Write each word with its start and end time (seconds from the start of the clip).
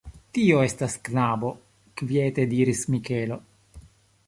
Tio 0.35 0.61
estas 0.67 0.95
knabo, 1.09 1.51
kviete 2.03 2.47
diris 2.57 2.83
Mikelo. 2.95 3.41